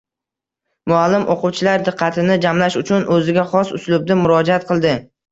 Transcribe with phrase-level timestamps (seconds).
[0.91, 4.95] Muallim o‘quvchilar diqqatini jamlash uchun o‘ziga xos uslubda murojaat qildi: